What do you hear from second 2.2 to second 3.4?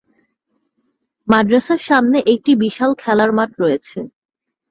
একটি বিশাল খেলার